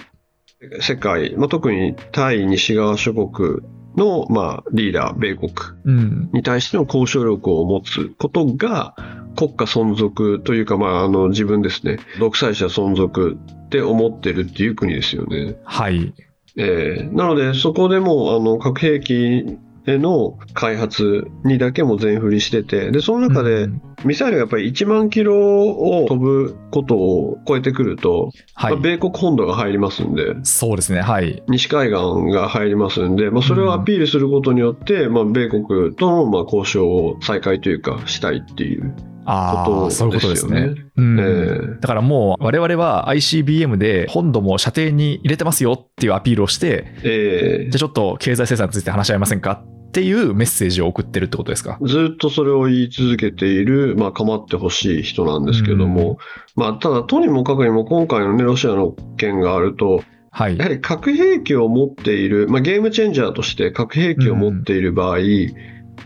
[0.80, 3.62] 世界、まあ、特に対西側諸国
[3.98, 5.52] の、まあ、リーダー、米国
[5.86, 6.30] うん。
[6.34, 8.96] に対しての交渉力を持つことが、
[9.36, 15.56] 国家存続というか、まあ、あの自分ですね、独裁者存続って思ってるっていう国ですよね。
[15.64, 16.14] はい。
[16.58, 28.74] えーなので、そこでもあの核兵器への開発にだけも全振りしてて、でその中でうんミサイルがやっぱり1万キロを飛ぶことを超えてくると、はい。
[28.74, 31.02] まあ米国本土が入りますんで、そうですね。
[31.02, 31.42] はい。
[31.48, 38.96] 西海岸が入りますんで、まあ、それをアピールすることによって、まあ、米国とのまあ交渉を再開というか、したいっていう
[39.26, 40.76] ああ、そういうことですすよね。
[40.96, 41.20] うん。
[41.20, 51.78] えーだからもう我々は ICBM で本土も射程に入れてますよっていうアピールをして、えじゃあちょっと経済制裁について話し合いませんかっていうメッセージを送ってるってことですか？
[51.82, 56.18] ーずっとそれを言い続けている、まあ、構ってほしい人なんですけども、
[56.56, 60.58] まあ、ただ、とにもかくにも今回の、ね、ロシアの件があると、はい。
[60.58, 60.66] や。
[60.66, 65.18] はり核兵器を持っている、まあ、ゲームチェンジャーとして核兵器を持っている場合、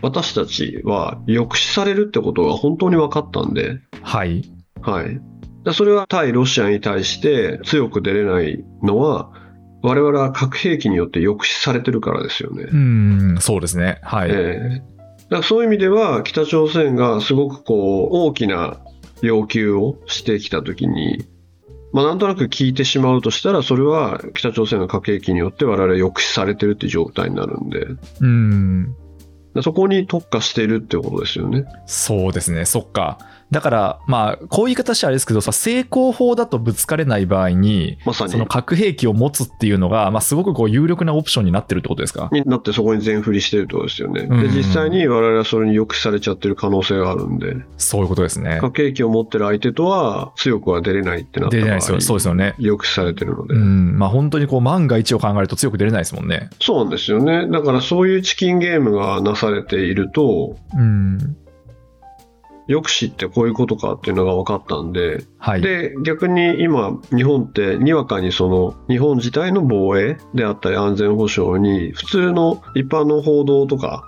[0.02, 4.42] 私たちは抑止されるってことが本当に分かったんで、はい。
[4.80, 5.20] はい。
[5.64, 9.32] だそれは対ロシアに対して強く出れないのは、
[9.82, 12.64] 我々は核兵器によって抑止されてるからですよね。
[12.64, 13.98] うん、そうですね。
[14.02, 14.30] はい。
[14.30, 18.78] ええだからそういう意味では、北朝鮮がすごくこう大きな
[19.22, 21.24] 要求をしてきたときに、
[21.92, 27.86] まあ、なんとなく聞いてしまうとしたら、それは北朝鮮の核兵器によって我々は抑止されてるって状態になるんで、
[28.20, 28.96] うん。
[29.62, 31.64] そこに特化しているってことですよね。
[31.86, 32.64] そうですね。
[32.64, 33.18] そっか。
[33.50, 42.28] だから、まあ、こういう言い方してあれですけどさ、成功法だとぶつかれない場合に、まさにその核兵器を持つっていうのが、まあ、すごくこう有力なオプションになってるってことですか？
[42.32, 44.28] になってそこに全振りしてるってことですよね。
[44.30, 48.58] うんで、実際に我々はそれに抑止されちゃってる可能性があるんで、そういうことですね。
[48.60, 52.00] 核兵器を持ってる相手とは強くは出れないってなった場合出れないですよ。
[52.00, 52.54] そうですよね。
[52.58, 53.98] 抑止されてるので、うん。
[53.98, 56.50] まあ、本当にこう、万が一を考えると強く出れないですもんね。
[56.60, 57.48] そうなんですよね。
[57.48, 61.36] だからそういうチキンゲームがなされていると、うん。
[62.70, 65.60] 抑止ってこういうことかっていうのが分かったんで、はい。
[65.60, 74.06] で、逆に今、日本ってにわかにその日本自体の防衛であったり安全保障に普通の一般の報道とか、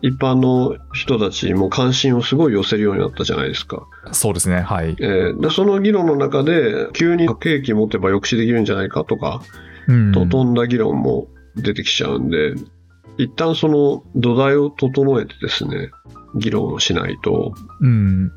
[0.00, 3.86] 一般の人たちも関心をすごい寄せるようになったじゃないですか。
[4.12, 4.60] そうですね。
[4.60, 4.96] はい。
[5.00, 9.42] えーでその議論の中で、急に核兵器持てば抑止できるんじゃないかとか、
[9.86, 10.12] うん。
[10.12, 12.54] と飛んだ議論も出てきちゃうんで、
[13.18, 15.90] 一旦その土台を整えてですね、
[16.34, 18.32] 議論をしないと、うん。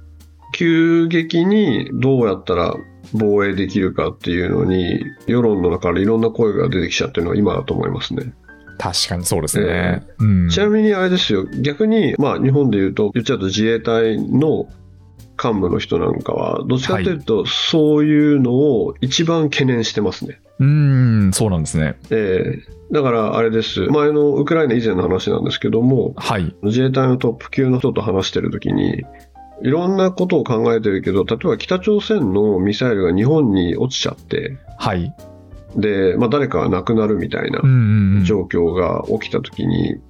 [0.54, 2.76] 急激にどうやったら
[3.14, 8.34] 防衛できるかっていうのに、世論の中からいろんな声が出てきちゃってるのは今だと思いますね。
[8.78, 10.08] 確かにそうですね。
[10.20, 10.50] うん。
[10.50, 14.68] ちなみにあれですよ、逆に、まあ日本で言うと、言っちゃうと自衛隊の
[15.42, 20.42] 幹部の人なんかは、どっちかというと、そういうのを一番懸念してますね。
[20.62, 20.66] う
[21.28, 21.98] ん、そうなんですね。
[22.10, 26.54] えーだからあれです、前のウクライナ以前の話なんですけども、はい。
[26.62, 29.06] 自衛隊のトップ級の人と話してるときに、
[29.64, 35.16] いろんなことを考えてるけど、例えば北朝鮮のミサイルが日本に落ちちゃって、はい。
[35.78, 38.26] で、まあ、誰かが亡くなるみたいなうんうんうん。
[38.26, 40.02] 状況が起きたときに、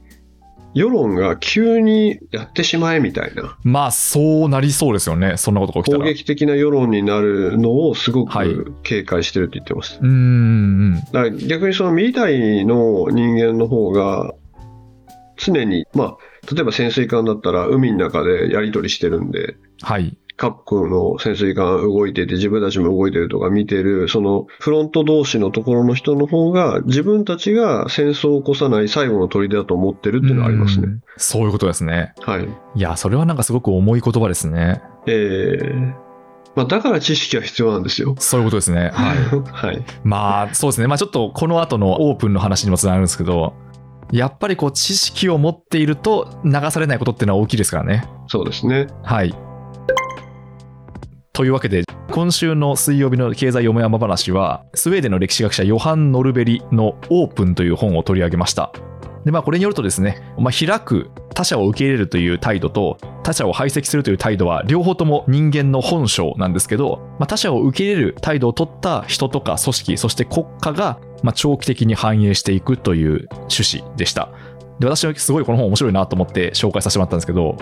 [0.73, 5.35] 世論が急にやってしまえみたいな、まあ、そうなりそうですよね。
[5.37, 6.03] そんなことが起きたら。
[6.03, 9.99] 攻撃的な世論になるのをすごはいく警戒してるって言ってました。
[10.01, 10.95] うんうんうん。
[10.95, 14.33] だから逆にそのミリタリーの人間の方が、
[15.37, 16.17] 常に、まあ、
[16.53, 20.17] 例えば潜水艦だったら海の中でやり取りしてるんで、はい。
[20.41, 30.87] 各国の潜水艦動いてて自分たちも動いてるとか見てる、そのフロント同士のところの人の方が自分たちが戦争を起こさない最後の砦だと思ってるっていうのはありますね。
[30.87, 32.13] うんそういうことですね。
[32.21, 32.45] はい。
[32.45, 34.81] いや、それはなんかすごく重い言葉ですね。
[35.05, 35.93] えー、
[36.55, 38.15] まあだから知識は必要なんですよ。
[38.17, 38.89] そういうことですね。
[38.91, 39.17] はい。
[39.51, 39.83] はい。
[40.03, 40.87] まあ、そうですね。
[40.87, 43.53] まあ、ちょっとこの後のオープンの話にもつながるんですけど、
[44.11, 48.03] やっぱりこう、知識を持っていると流されないことっていうのは大きいですからね。
[48.27, 48.87] そうですね。
[49.03, 49.35] はい。
[51.33, 58.73] というわけで、今週の水曜日の経済よもやま話は、スウェーデンの歴史学者ヨハン・ノルベリのオープンという本を取り上げました。
[59.23, 74.29] で、まあ、これによるとですね、まあ、開く、他者を受け入れるという態度と、他者を排斥するという態度は、両方とも人間の本性なんですけど、まあ、他者を受け入れる態度を取った人とか組織、そして国家が、まあ、長期的に繁栄していくという趣旨でした。
[74.81, 77.55] で、私はすごいこの本面白いなと思って紹介させてもらったんですけど、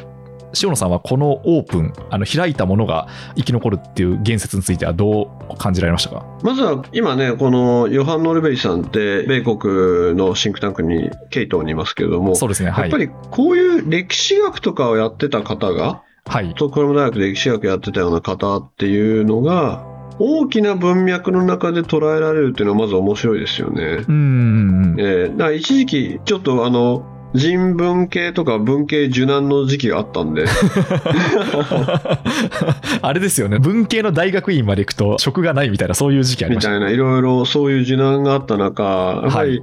[0.62, 6.25] 塩野さんはこのオープン、あの開いたものが生き残るっていう言説についてはどう感じられましたか？
[6.43, 12.97] まずは今ね、このヨハン・ノルベリさんって、米国のシンクタンクに、ケイトにいますけれども、そうですね、はいやっぱ。
[12.97, 16.53] りこういう歴史学とかをやってた方が、はい。
[16.55, 19.83] 東京大学で歴史学やってたような方っていうのが、
[20.19, 24.03] 大きな文脈の中で捉えられるっていうのはまず面白いですよね。
[24.07, 24.95] うん。
[24.99, 30.45] えーだから一時期、ちょっとあの、人文系とか文系受難の時期があったんで、
[33.01, 36.71] あれですよね、文系の大学院まで行くと職がないみたいな、そういう時期ありました。
[36.71, 39.61] みたいな、いろいろそういう受難があった中、やっぱり、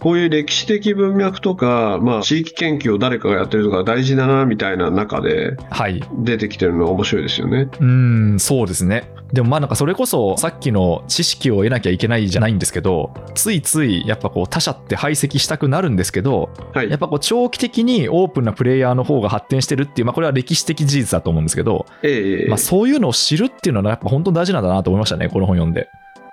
[0.00, 6.02] こういう歴史的文脈とか、まあ、地域研究を誰かがやってるとか大事だなみたいな中ではい。
[6.18, 7.68] 出てきてるのは面白いですよね。
[7.80, 9.13] うん、そうですね。
[9.34, 16.98] でもまあなんかそれこそさっきの知識を得なきゃいけないじゃないんですけど、ついついやっぱこう他者って排斥したくなるんですけど、はいやっ。
[16.98, 25.88] ぱこう長期的にオープンなプレイヤーの方が発展してるっていう、まあこれは歴史的事実だと思うんですけど、ええまあそういうのを知るっていうのはやっぱ本当に大事なんだなと思いましたね、この本読んで。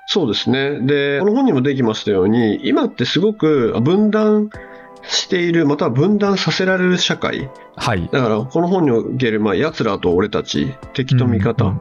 [0.05, 0.79] そうですね。
[0.81, 4.49] で、この本にもできましたように、今ってすごく分断
[5.03, 7.49] している、または分断させられる社会。
[7.75, 8.09] はい。
[8.11, 11.79] だから、この本における、まあ、奴らと俺たち、敵と味うん方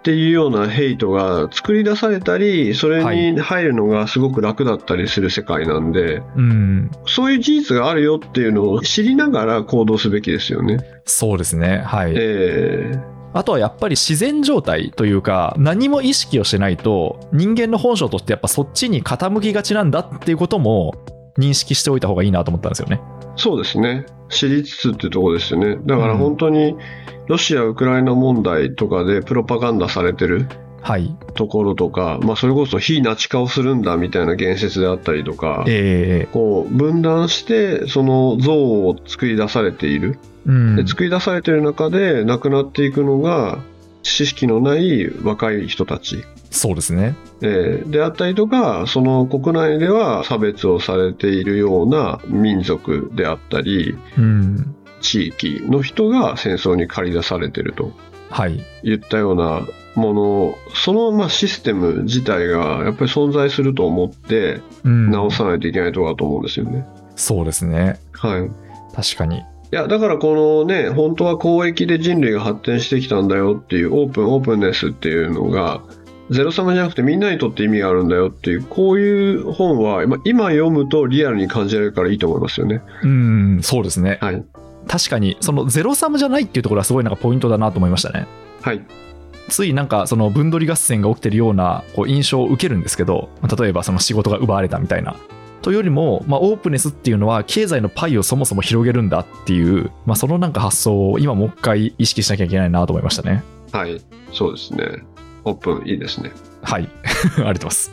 [0.00, 10.78] っていうようなヘイトが作り出されたり、それに入るのがすごく楽だったりする世界なんで、うん、そういう事実があるよっていうのを知りながら行動すべきですよね。
[11.04, 11.82] そうですね。
[11.84, 12.14] はい。
[12.16, 12.98] え
[13.32, 20.94] あとはやっぱり自然状態というか、何も意識をしないと、人間の本性としてやっぱそっちに傾きがちなんだっていうことも
[21.38, 23.00] 認識しておいた方がいいなと思ったんですよね。
[23.20, 24.06] ーそうですね。
[24.28, 25.78] 知りつつっていうところですよね。
[25.86, 26.76] だから本当に、
[27.26, 30.46] ロシア・ウクライナ問題とかでプロパガンダされてる
[30.82, 31.14] はい。
[31.34, 43.58] ところとか、まあ、それこそ非ナチ化をするんだみたいな言説であったりとか、えこう分断してその像を作り出されている、ーうんで作り出されている中でなくなっていくのが
[44.02, 47.16] 知識のない若い人たち、そうですね。
[47.42, 54.74] えーであったりとかその国内では差別をされているような民族であったりうん。
[55.00, 57.92] 地域の人が戦争に駆り出されていると
[58.28, 58.62] はい。
[58.82, 59.62] いったような
[59.94, 65.10] ものそのまあシステム自体がやっぱり存在すると思ってうん。
[65.10, 66.84] 直さないといけないところだと思うんですよね。
[67.16, 67.98] そうですね。
[68.12, 68.50] はい
[68.94, 69.38] 確かに。
[69.72, 75.80] いや、だからこのね、本当は交易で人類が発展してきたんだよっていうオープン、オープンネスっていうのが、
[76.30, 82.82] ゼロサムじゃなくてみんなにとって意味があるんだよっていう、こういう本は、まあ今読むとリアルに感じられるからいいと思いますよね。
[83.02, 84.18] うん、そうですね。
[84.20, 84.44] はい。
[84.86, 88.26] 確かに、そのゼロサムじゃないっていうところはすごいなんかポイントだなと思いましたね。
[88.62, 88.84] はい。
[89.48, 95.16] ついなんかその分取り合戦が起きてるようなこう印象を受けるんですけど、まあ例えばその仕事が奪われたみたいな。
[95.62, 103.42] というよりも、まあ、オープンネスっていうのは経済のパイをそもそも広げるんだっていう、まあ、そのなんか発想を今もう一回意識しなきゃいけないなと思いましたね。
[103.72, 104.00] はい。
[104.32, 104.84] そうですね。
[105.44, 106.32] オープンいいですね。
[106.62, 106.82] はい。
[106.84, 107.92] ありがとうございます。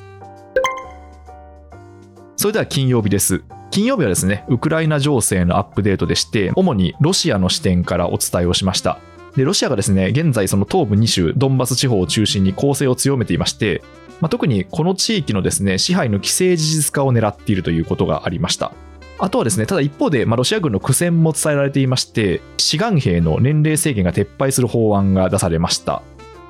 [2.36, 3.44] それでは金曜日です。
[3.72, 9.00] 金曜日はですね、ウクライナ情勢のアップデートでして、主にロシアの視点からお伝えをしました。
[9.36, 13.84] で、ロシアがですね、現在その東部2州、ドンバス地方を中心に攻勢を強めていまして、
[14.20, 18.72] まあ、特にこの地域のですね、支配の既成事実化を狙っているということがありました。
[19.20, 26.02] あとはですね、ただ一方で、まあ、ロシア軍の苦戦も伝えられていまして、志願兵の年齢制限が撤廃する法案が出されました。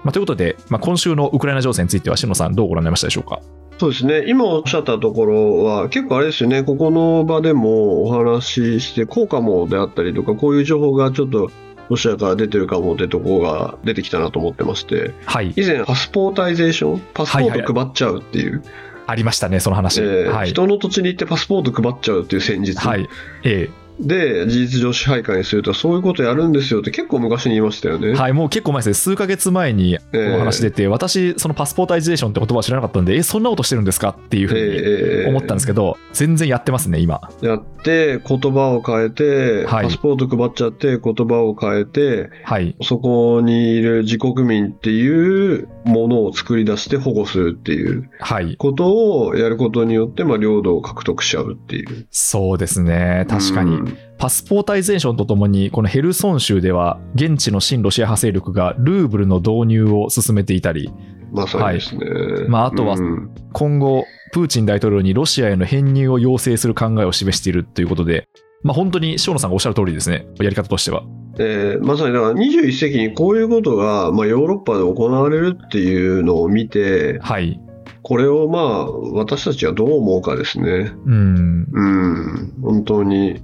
[0.08, 3.41] まあ、ということで、まあ、今週のウクライナ情勢については、篠野さん、どうご覧になりましたでしょうか？
[3.78, 4.24] そうですね。
[4.26, 6.63] 今おっしゃったところは、結構あれですよね。
[6.63, 11.52] ここの場でもお話しして、効果もであったりとか、こういう情報がちょっと
[11.89, 18.63] ロシアから出てるかもってところが出てきたなと思ってまして、はい、以前パスポータイゼーション、パスポはいはいート配っちゃうっていう、
[19.08, 20.02] ありましたね、その話。
[20.02, 23.10] えーはい、人の土地に行ってパスポート配っちゃうっていう戦術、はい、
[23.43, 28.10] えで事実上支配下にするとそういうことやるんですよって結構昔に言いましたよね。
[28.10, 37.21] えはい、もう結構前ですね、数ヶ月前にこの話出て、私、そのパスポータイゼーションって言葉は知らなかったんで、え、そんなことしてるんですかっていうふうにえー思ったんですけど、全然やってますね、今。
[37.41, 39.86] やって言葉を変えて、はい。
[39.86, 52.08] パスポート配っちゃって言葉を変えてはい、そこにいる自国民っていうものを作り出して保護するっていうはい、ことをやることによって、まあ、領土を獲得しちゃうっていう。
[52.12, 53.76] そうですね、確かに。
[53.76, 60.91] うんパスポータイゼーションとともに、このヘルソン州では、現地の親ロシア派勢力がルーブルの導入を進めていたり、
[61.32, 62.02] まさにですね。
[62.47, 68.28] まああとはうん今後、プーチン大統領にロシアへの編入を要請する考えを示しているということで、
[68.63, 71.04] まあ、本当に塩野さんがおっしゃる通りですね、やり方としては。
[71.39, 77.60] えーまさにだから21世紀にこういうことが、まあ、ヨーロッパで行われるっていうのを見て、はい。
[78.02, 80.93] これをまあ私たちはどう思うかですね。
[81.06, 81.67] うん。
[81.71, 83.41] うん、本当に。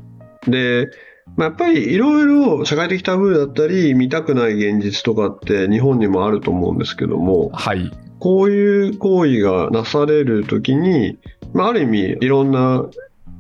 [0.48, 0.90] で、
[1.36, 7.92] まあ、やっぱりいろいろ社会的タブーだったり、見たくない現実とかって日本にもあると思うんですけども、はい。
[8.20, 11.20] こういう行為がなされるときに、
[11.54, 12.86] まあ、ある意味いろんな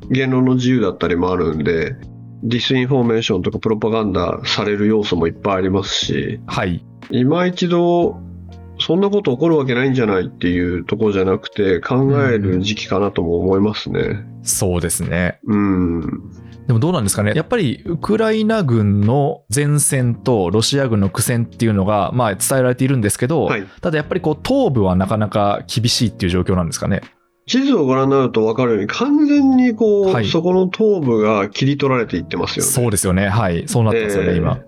[0.09, 1.95] 言論の自由だったりもあるんで、
[2.43, 6.85] ディスインフォメーションとかプロパガンダされる要素もいっぱいありますし、はい。
[7.09, 8.19] 今一度、
[8.79, 14.25] そんなこと起こるわけないんじゃないっていうところじゃなくて、考える時期かなとも思いますね。
[14.43, 15.39] そうですね。
[15.45, 16.01] うん。
[16.67, 17.33] でもどうなんですかね。
[17.35, 23.65] やっぱりウクライナ軍の前線とロシア軍の苦戦っていうのが、まあ伝えられているんですけど、はい。
[23.81, 27.01] ただやっぱりこう東部はなかなか厳しいっていう状況なんですかね。
[27.45, 32.71] 地図をご覧になると分かるように、完全にこう、はいそこの東部が切り取られていってますよね。
[32.71, 33.27] そうですよね。
[33.27, 33.67] はい。
[33.67, 34.59] そうなってますよね、えー今。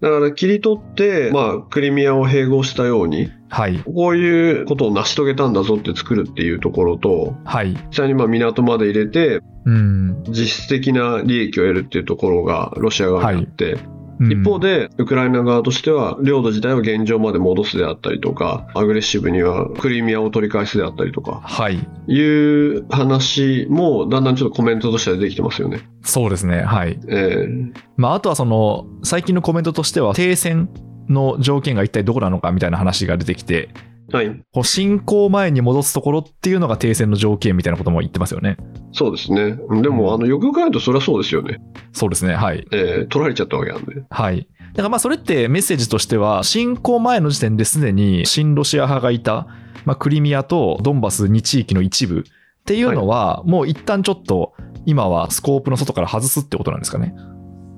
[0.00, 3.78] だから切り取って、まあ、クリミアを併合したように、はい。
[3.78, 7.70] こういうことを成し遂げたんだぞって作るっていうところと、はい。
[7.88, 10.22] 実際にまあ港まで入れて、うん。
[10.28, 21.86] 実質的な利益を得るっていうところがロシア側にあって、うん一方で、ウクライナ側としては、領土自体を現状まで戻すであったりとか、アグレッシブにはクリミアを取り返すであったりとか、はい。
[22.06, 25.80] いう話も、だんだんちょっとコメントとしては出てきてますよね。
[26.02, 26.62] そうですね。
[26.62, 26.98] はい。
[27.08, 30.68] えーまあ、あとはその、最近のコメントとしては、停戦
[31.08, 33.68] の条件が一体どこなのかみたいな話が出てきて、
[34.12, 34.42] はい。
[34.52, 38.56] こう侵攻前に戻すところっていうのが停戦の条件みたいなことも言ってますよね。
[38.92, 39.58] そうですね。
[39.82, 41.60] でも、あの、よくよく考えるとそれはそうですよね。
[41.92, 42.34] そうですね。
[42.34, 42.66] はい。
[42.72, 44.04] えー取られちゃったわけなんで。
[44.08, 44.48] はい。
[44.72, 49.48] だからまあそれってメッセージとしては、侵攻前の時点ですでに親ロシア派がいた、
[49.84, 52.22] まあ、クリミアとドンバス2地域の一部っ
[52.64, 57.14] ていうのは、もう一旦ちょっと今はスコープの外から外すってことなんですかね。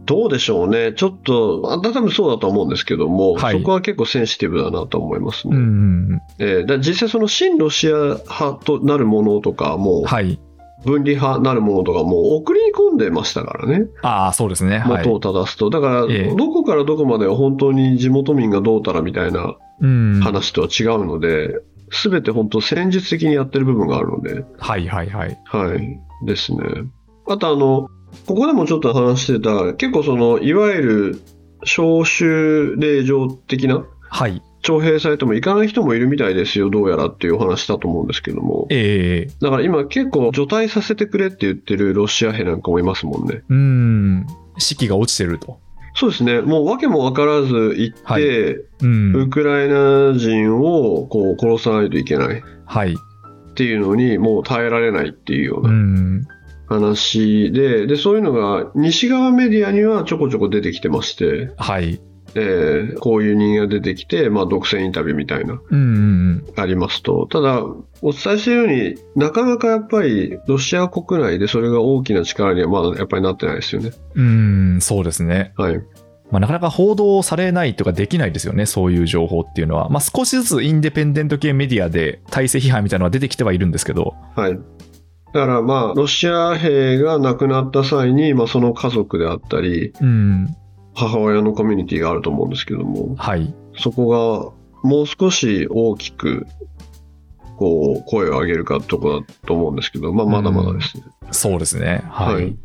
[0.08, 0.94] どうでしょうね。
[0.94, 5.56] ちょっと、あ多分そうだと思うんですけども、はいそこは結構センシティブだなと思いますね。
[5.56, 6.20] うんうんうん。
[6.38, 10.40] えーだ実際その親ロシア派となるものとかも、はい。
[10.84, 13.86] 分離派なるものとかも送り込んでましたからね。
[14.02, 14.78] ああ、そうですね。
[14.78, 15.12] はい元。
[15.12, 15.68] を正すと。
[15.68, 20.20] だから、ええどこからどこまでは本当に地元民がどうたらみたいなうん。
[20.20, 25.38] 話とは違うので、すべて本当戦術的にやってる部分があるので、はいはいはい。
[25.44, 26.00] はい。
[26.26, 26.60] ですね。
[27.26, 27.88] あとあの、
[28.26, 31.22] ここでもちょっと話してた、結構その、いわゆる
[31.62, 34.42] 招集令状的なはい。
[34.60, 38.66] 徴兵されても行かない人もいるみたいですよ、どうやらっていうお話だと思うんですけども。
[38.70, 43.42] ええだから今結構除隊させてくれって言ってるロシア兵なんかもいますもんね。
[43.48, 44.26] うん。
[44.58, 45.60] 士気が落ちてると。
[45.94, 46.40] そうですね。
[46.40, 48.24] もう訳も分からず行って、はい
[48.82, 49.16] うん。
[49.16, 52.96] ウクライナ人をこう殺さないといけないっはい。
[53.54, 55.62] ていうのにもう耐えられないっていうようう。
[55.68, 56.22] なん
[56.68, 62.00] 話で、で、そういうのが西側メディアにはちょこちょこ出てきてまして、はい。
[62.34, 66.60] えーこういう人間が出てきて、まあ、独占インタビューみたいな、うんうんうん。
[66.60, 67.26] ありますと。
[67.26, 67.62] ただ、
[68.02, 73.92] お伝えしているようになかなかやっぱりロシア国内でそれが大きな力にはまだやっぱりなってないですよね。
[74.14, 75.54] うん、そうですね。
[75.56, 75.78] はい。
[76.30, 79.88] まあ、なかなか報道されないとかできないですよね、そういう情報っていうのは。
[79.88, 84.58] まあ、少しずつインデペンデント系メディアで体制批判みたいなのは出てきてはいるんですけど、はい。
[85.32, 90.56] だからまあ、ロシア兵が亡くなった際に、まあ、その家族であったり、うん、
[90.94, 93.54] 母親のコミュニティがあると思うんですけども、はい。
[93.76, 96.46] そこがもう少し大きく、
[97.58, 101.04] こう、声を上げるかとこだと思うんですけど、まあ、まだまだですね。
[101.30, 102.04] そうですね。
[102.08, 102.34] はい。
[102.34, 102.56] はい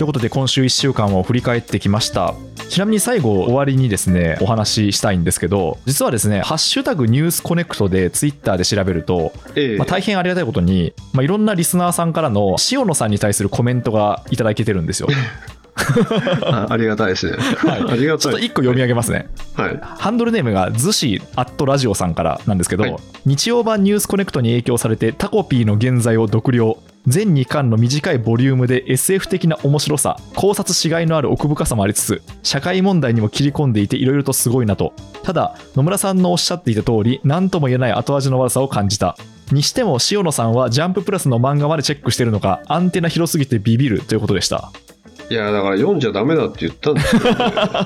[0.00, 2.34] ということで、今週1週間を振り返ってきました。
[2.70, 15.08] ちなみに最後、終わりにですね、お話ししたいんですけど、実はですね、ハッシュタグニュースコネクトでツイッターで調べると、ええまあ、大変ありがたいことに、まあ、いろんなリスナーさんからの塩野さんに対するコメントがいただけてるんですよ。
[16.44, 17.36] あありがたいですね。
[17.38, 18.18] はいありがたい。
[18.18, 19.26] ちょっと1個読み上げますね。
[19.54, 19.78] はい。
[19.80, 26.78] ハンドルネームがズシアットラジオさんからなんですけど、はい日曜版ニュースコネクトに影響されてタコピーの現在を読了
[27.10, 34.92] 全2巻の短いボリュームで SF 的な面白さ考察しがいのある奥深さもありつつ社会問題にも切り込んでいていろいろとすごいなと。
[35.24, 39.16] ただ野村さんのおっしゃっていた通り何とも言えない後味の悪さを感じた。
[39.50, 44.70] にしても塩野さんはジャンププラスの漫画までチェックしてるのかアンテナ広すぎてビビるということでした。
[45.30, 47.30] いや、だから読んじゃダメだって言ったんですよ、ね、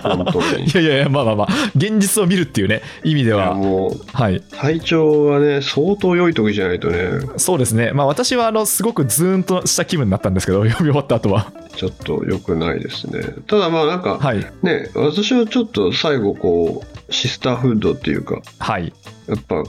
[0.03, 0.65] 本当に。
[0.73, 11.53] いやいやいや、まあまあまあ、現実を見るっていうね、意味では、もう、はい、体調はね、相当良い時じゃないとね、そうですね、まあ私はあのすごくズーンとした気分になったんですけど、 読み終わった後は。
[11.77, 13.21] ちょっと良くないですね。
[13.47, 18.91] ただまあなんか、はい、ね、私はちょっと最後こう、シスターフードっていうか、はい、
[19.29, 19.65] やっぱ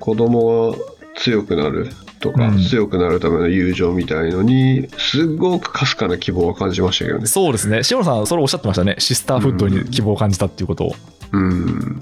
[0.00, 0.78] 子供が
[1.14, 1.90] 強くなる
[2.20, 7.26] とか、うん強くなるための友情みたいのに、すごくかすかな希望を感じましたけどね。
[7.26, 10.94] そうですね、塩野さん、それおっしゃってましたね、シスターフッドに希望を感じたっていうことを。
[11.32, 12.00] うん。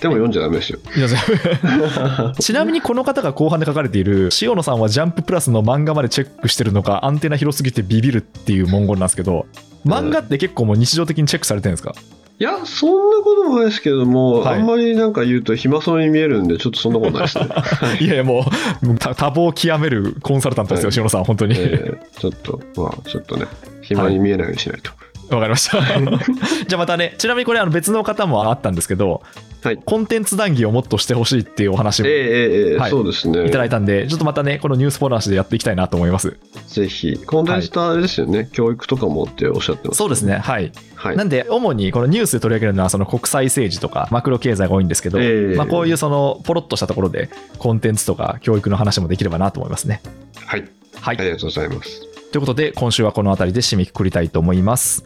[0.00, 0.78] でも読んじゃダメですよ。
[2.38, 9.46] ちなみにこの方が後半で書かれている塩野さんはジャンププラスの漫画までチェックしてるのかアンテナ広すぎてビビるっていう文言なんですけど
[9.86, 11.94] 漫画って結構もう日常的にチェックされてるんですか？
[12.40, 17.46] いや、そんなこともないですけども、はいあんまりなんか言うと暇そうに見えるんで、ちょっとそんなことないですね。
[18.00, 18.40] いやいやも
[18.82, 23.46] う多多忙を極めるコンサルタントですよ、はい塩野さん本当に、えーちょっと、まあ、ちょっとね、
[23.82, 24.90] 暇に見えないようにしないと。
[25.30, 25.78] わかりました
[26.68, 29.22] じゃあまたねちなみにこれあの別の方もあったんですけど
[29.64, 29.78] はい。
[29.78, 33.46] コンテンツ談義をもっとしてほしいっていうお話もはいそうですね。
[33.46, 36.36] いただいたんでちょっとまたねこのニュースポランシでやっていきたいなと思います
[36.68, 37.18] ぜひ。
[37.24, 39.98] コンテンツとあれですよね、教育とかもっておっしゃってます。
[39.98, 41.16] そうですねはいはい。
[41.16, 50.00] なんで、主にこのニュースで取り上げるのは、その国際政治とかマクロ経済が多いんですけど、ええまあ、こういうそのポロッとしたところで、コンテンツとか教育の話もできればなと思いますね。
[50.46, 50.64] はい。
[51.00, 51.18] はい。
[51.18, 52.00] ありがとうございます。
[52.32, 55.04] ということで、今週はこの辺りで締めくくりたいと思います。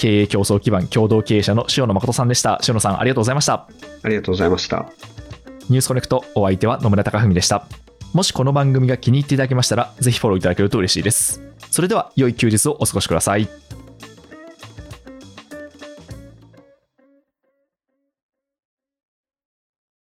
[0.00, 2.58] 経営競争基盤共同経営者の塩野誠さんでした。
[2.66, 3.68] 塩野さん、ありがとうございました。
[4.02, 4.86] ありがとうございました。
[5.68, 7.66] ニュースコネクト、お相手は野村貴文でした。
[8.14, 11.42] もしこの番組が気に入っていただけましたら、ぜひフォローいただけると嬉しいです。
[11.70, 13.46] それでは、良い休日をお過ごしください。